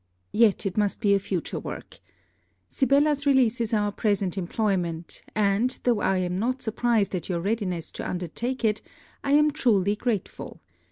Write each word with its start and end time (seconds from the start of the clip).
Yet, 0.33 0.65
it 0.65 0.77
must 0.77 0.99
be 0.99 1.13
a 1.13 1.19
future 1.19 1.59
work. 1.59 1.99
Sibella's 2.67 3.27
release 3.27 3.61
is 3.61 3.71
our 3.71 3.91
present 3.91 4.35
employment; 4.35 5.21
and, 5.35 5.77
though 5.83 5.99
I 5.99 6.17
am 6.17 6.39
not 6.39 6.63
surprised 6.63 7.13
at 7.13 7.29
your 7.29 7.39
readiness 7.39 7.91
to 7.91 8.09
undertake 8.09 8.65
it, 8.65 8.81
I 9.23 9.33
am 9.33 9.51
truly 9.51 9.95
grateful. 9.95 10.59